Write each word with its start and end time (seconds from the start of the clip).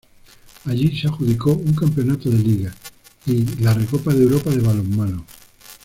Allí 0.65 0.99
se 0.99 1.07
adjudicó 1.07 1.51
un 1.51 1.75
Campeonato 1.75 2.31
de 2.31 2.39
liga, 2.39 2.73
y, 3.27 3.43
la 3.61 3.71
Recopa 3.75 4.11
de 4.11 4.23
Europa 4.23 4.49
de 4.49 4.57
balonmano. 4.61 5.27